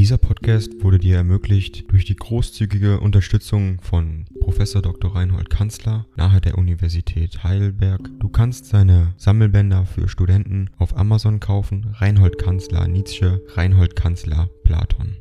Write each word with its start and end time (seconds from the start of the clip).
Dieser 0.00 0.16
Podcast 0.16 0.82
wurde 0.82 0.98
dir 0.98 1.16
ermöglicht 1.16 1.92
durch 1.92 2.06
die 2.06 2.16
großzügige 2.16 3.00
Unterstützung 3.00 3.82
von 3.82 4.24
Professor 4.40 4.80
Dr. 4.80 5.14
Reinhold 5.14 5.50
Kanzler 5.50 6.06
nahe 6.16 6.40
der 6.40 6.56
Universität 6.56 7.44
Heidelberg. 7.44 8.08
Du 8.18 8.30
kannst 8.30 8.64
seine 8.64 9.12
Sammelbänder 9.18 9.84
für 9.84 10.08
Studenten 10.08 10.70
auf 10.78 10.96
Amazon 10.96 11.38
kaufen. 11.38 11.94
Reinhold 11.98 12.38
Kanzler 12.38 12.88
Nietzsche, 12.88 13.42
Reinhold 13.48 13.94
Kanzler 13.94 14.48
Platon. 14.64 15.18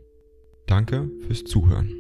Danke 0.66 1.11
fürs 1.27 1.43
Zuhören. 1.43 1.91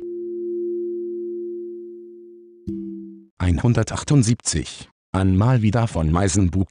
178. 3.39 4.87
An 5.11 5.35
Mal 5.35 5.61
wieder 5.61 5.89
von 5.89 6.13
Meisenbuch 6.13 6.69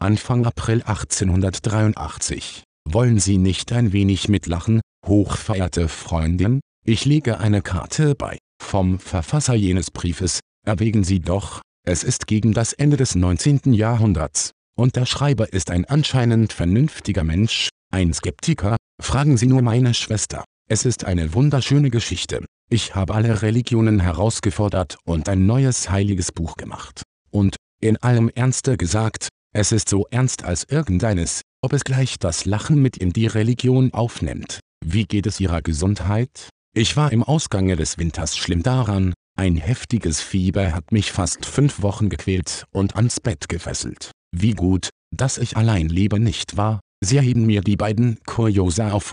Anfang 0.00 0.44
April 0.44 0.82
1883. 0.82 2.64
Wollen 2.88 3.18
Sie 3.18 3.38
nicht 3.38 3.72
ein 3.72 3.92
wenig 3.92 4.28
mitlachen, 4.28 4.80
hochverehrte 5.06 5.88
Freundin? 5.88 6.60
Ich 6.84 7.04
lege 7.04 7.38
eine 7.38 7.62
Karte 7.62 8.14
bei. 8.14 8.38
Vom 8.60 8.98
Verfasser 8.98 9.54
jenes 9.54 9.90
Briefes, 9.90 10.40
erwägen 10.66 11.04
Sie 11.04 11.20
doch, 11.20 11.62
es 11.86 12.04
ist 12.04 12.26
gegen 12.26 12.52
das 12.52 12.72
Ende 12.72 12.96
des 12.96 13.14
19. 13.14 13.72
Jahrhunderts, 13.72 14.52
und 14.76 14.96
der 14.96 15.06
Schreiber 15.06 15.52
ist 15.52 15.70
ein 15.70 15.84
anscheinend 15.84 16.52
vernünftiger 16.52 17.24
Mensch, 17.24 17.68
ein 17.92 18.12
Skeptiker, 18.12 18.76
fragen 19.00 19.36
Sie 19.36 19.46
nur 19.46 19.62
meine 19.62 19.94
Schwester. 19.94 20.44
Es 20.68 20.84
ist 20.84 21.04
eine 21.04 21.34
wunderschöne 21.34 21.90
Geschichte. 21.90 22.44
Ich 22.70 22.94
habe 22.94 23.14
alle 23.14 23.42
Religionen 23.42 23.98
herausgefordert 23.98 24.98
und 25.04 25.28
ein 25.28 25.46
neues 25.46 25.90
heiliges 25.90 26.30
Buch 26.30 26.56
gemacht. 26.56 27.02
Und, 27.30 27.56
in 27.80 27.96
allem 27.96 28.28
Ernste 28.28 28.76
gesagt, 28.76 29.28
es 29.52 29.72
ist 29.72 29.88
so 29.88 30.06
ernst 30.10 30.44
als 30.44 30.64
irgendeines, 30.68 31.40
ob 31.62 31.72
es 31.72 31.84
gleich 31.84 32.18
das 32.18 32.44
Lachen 32.44 32.80
mit 32.80 32.96
in 32.96 33.12
die 33.12 33.26
Religion 33.26 33.92
aufnimmt. 33.92 34.60
Wie 34.84 35.04
geht 35.04 35.26
es 35.26 35.40
Ihrer 35.40 35.62
Gesundheit? 35.62 36.48
Ich 36.74 36.96
war 36.96 37.12
im 37.12 37.22
Ausgange 37.22 37.76
des 37.76 37.98
Winters 37.98 38.36
schlimm 38.36 38.62
daran, 38.62 39.12
ein 39.36 39.56
heftiges 39.56 40.20
Fieber 40.20 40.72
hat 40.72 40.92
mich 40.92 41.12
fast 41.12 41.46
fünf 41.46 41.82
Wochen 41.82 42.08
gequält 42.08 42.64
und 42.72 42.96
ans 42.96 43.20
Bett 43.20 43.48
gefesselt. 43.48 44.10
Wie 44.36 44.52
gut, 44.52 44.90
dass 45.14 45.38
ich 45.38 45.56
allein 45.56 45.88
lebe 45.88 46.20
nicht 46.20 46.56
wahr? 46.56 46.80
Sie 47.02 47.20
heben 47.20 47.46
mir 47.46 47.62
die 47.62 47.76
beiden 47.76 48.18
Kuriosa 48.26 48.90
auf. 48.90 49.12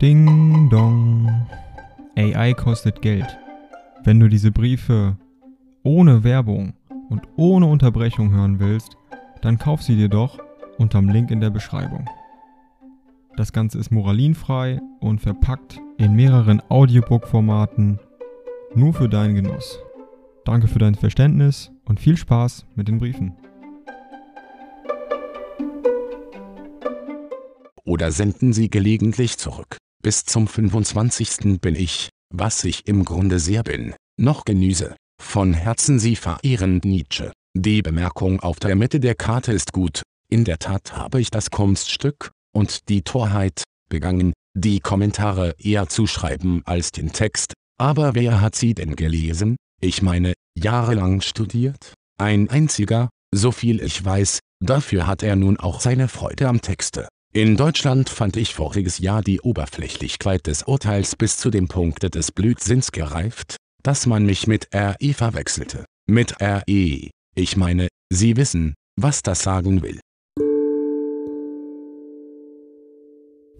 Ding 0.00 0.68
dong. 0.70 1.46
AI 2.16 2.54
kostet 2.54 3.02
Geld. 3.02 3.38
Wenn 4.02 4.18
du 4.18 4.28
diese 4.28 4.50
Briefe 4.50 5.16
ohne 5.82 6.24
Werbung 6.24 6.74
und 7.12 7.28
ohne 7.36 7.66
Unterbrechung 7.66 8.32
hören 8.32 8.58
willst, 8.58 8.96
dann 9.42 9.58
kauf 9.58 9.82
sie 9.82 9.96
dir 9.96 10.08
doch 10.08 10.38
unterm 10.78 11.10
Link 11.10 11.30
in 11.30 11.40
der 11.40 11.50
Beschreibung. 11.50 12.08
Das 13.36 13.52
Ganze 13.52 13.78
ist 13.78 13.90
moralinfrei 13.90 14.80
und 14.98 15.20
verpackt 15.20 15.78
in 15.98 16.14
mehreren 16.14 16.62
Audiobook-Formaten 16.70 18.00
nur 18.74 18.94
für 18.94 19.10
deinen 19.10 19.34
Genuss. 19.34 19.78
Danke 20.46 20.68
für 20.68 20.78
dein 20.78 20.94
Verständnis 20.94 21.70
und 21.84 22.00
viel 22.00 22.16
Spaß 22.16 22.66
mit 22.74 22.88
den 22.88 22.98
Briefen. 22.98 23.36
Oder 27.84 28.10
senden 28.10 28.54
Sie 28.54 28.70
gelegentlich 28.70 29.36
zurück. 29.36 29.76
Bis 30.02 30.24
zum 30.24 30.48
25. 30.48 31.60
bin 31.60 31.76
ich, 31.76 32.08
was 32.30 32.64
ich 32.64 32.88
im 32.88 33.04
Grunde 33.04 33.38
sehr 33.38 33.62
bin, 33.62 33.94
noch 34.16 34.44
genüse. 34.44 34.96
Von 35.22 35.54
Herzen 35.54 35.98
Sie 35.98 36.14
verehren 36.14 36.82
Nietzsche. 36.84 37.32
Die 37.56 37.80
Bemerkung 37.80 38.40
auf 38.40 38.58
der 38.58 38.76
Mitte 38.76 39.00
der 39.00 39.14
Karte 39.14 39.52
ist 39.52 39.72
gut. 39.72 40.02
In 40.28 40.44
der 40.44 40.58
Tat 40.58 40.94
habe 40.94 41.22
ich 41.22 41.30
das 41.30 41.50
Kunststück 41.50 42.32
und 42.54 42.90
die 42.90 43.00
Torheit 43.00 43.62
begangen, 43.88 44.34
die 44.54 44.80
Kommentare 44.80 45.54
eher 45.58 45.88
zu 45.88 46.06
schreiben 46.06 46.60
als 46.66 46.92
den 46.92 47.12
Text. 47.12 47.54
Aber 47.78 48.14
wer 48.14 48.42
hat 48.42 48.56
sie 48.56 48.74
denn 48.74 48.94
gelesen? 48.94 49.56
Ich 49.80 50.02
meine, 50.02 50.34
jahrelang 50.54 51.22
studiert? 51.22 51.94
Ein 52.18 52.50
einziger, 52.50 53.08
so 53.34 53.52
viel 53.52 53.80
ich 53.80 54.04
weiß, 54.04 54.40
dafür 54.62 55.06
hat 55.06 55.22
er 55.22 55.36
nun 55.36 55.58
auch 55.58 55.80
seine 55.80 56.08
Freude 56.08 56.46
am 56.46 56.60
Texte. 56.60 57.08
In 57.32 57.56
Deutschland 57.56 58.10
fand 58.10 58.36
ich 58.36 58.54
voriges 58.54 58.98
Jahr 58.98 59.22
die 59.22 59.40
Oberflächlichkeit 59.40 60.46
des 60.46 60.64
Urteils 60.64 61.16
bis 61.16 61.38
zu 61.38 61.48
dem 61.48 61.68
Punkte 61.68 62.10
des 62.10 62.30
Blödsinns 62.32 62.92
gereift, 62.92 63.56
dass 63.82 64.06
man 64.06 64.26
mich 64.26 64.46
mit 64.46 64.68
RE 64.74 65.14
verwechselte. 65.14 65.84
Mit 66.06 66.40
RE. 66.40 67.10
Ich 67.34 67.56
meine, 67.56 67.88
Sie 68.12 68.36
wissen, 68.36 68.74
was 68.96 69.22
das 69.22 69.42
sagen 69.42 69.82
will. 69.82 70.00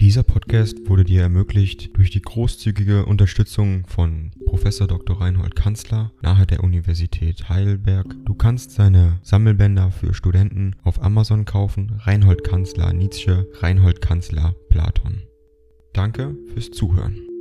Dieser 0.03 0.25
Podcast 0.25 0.89
wurde 0.89 1.05
dir 1.05 1.23
ermöglicht 1.23 1.97
durch 1.97 2.11
die 2.11 2.21
großzügige 2.21 3.07
Unterstützung 3.07 3.87
von 3.87 4.33
Professor 4.47 4.89
Dr. 4.89 5.21
Reinhold 5.21 5.55
Kanzler 5.55 6.11
nahe 6.21 6.45
der 6.45 6.65
Universität 6.65 7.49
Heidelberg. 7.49 8.17
Du 8.25 8.35
kannst 8.35 8.73
seine 8.73 9.21
Sammelbänder 9.23 9.93
für 9.93 10.13
Studenten 10.13 10.75
auf 10.83 11.01
Amazon 11.01 11.45
kaufen. 11.45 11.93
Reinhold 12.01 12.43
Kanzler 12.43 12.93
Nietzsche, 12.93 13.47
Reinhold 13.61 14.01
Kanzler 14.01 14.57
Platon. 14.69 15.23
Danke 15.93 16.37
fürs 16.53 16.73
Zuhören. 16.73 17.32